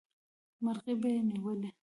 مرغۍ 0.63 0.93
به 1.01 1.07
یې 1.13 1.21
نیولې. 1.29 1.69